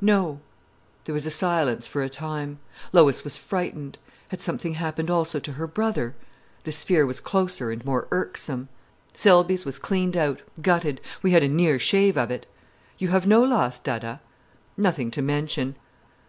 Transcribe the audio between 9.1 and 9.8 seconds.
"Selby's was